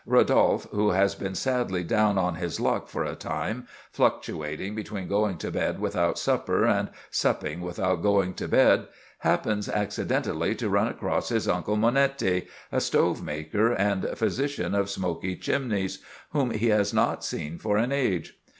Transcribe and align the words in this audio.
Rodolphe, 0.07 0.67
who 0.71 0.89
has 0.89 1.13
been 1.13 1.35
sadly 1.35 1.83
down 1.83 2.17
on 2.17 2.33
his 2.33 2.59
luck 2.59 2.87
for 2.87 3.03
a 3.03 3.13
time—fluctuating 3.13 4.73
between 4.73 5.07
going 5.07 5.37
to 5.37 5.51
bed 5.51 5.79
without 5.79 6.17
supper 6.17 6.65
and 6.65 6.89
supping 7.11 7.61
without 7.61 7.97
going 8.01 8.33
to 8.33 8.47
bed—happens 8.47 9.69
accidentally 9.69 10.55
to 10.55 10.69
run 10.69 10.87
across 10.87 11.29
his 11.29 11.47
Uncle 11.47 11.75
Monetti, 11.77 12.47
a 12.71 12.81
stove 12.81 13.21
maker 13.21 13.73
and 13.73 14.09
physician 14.17 14.73
of 14.73 14.89
smoky 14.89 15.35
chimneys, 15.35 15.99
whom 16.31 16.49
he 16.49 16.69
has 16.69 16.95
not 16.95 17.23
seen 17.23 17.59
for 17.59 17.77
an 17.77 17.91
age. 17.91 18.35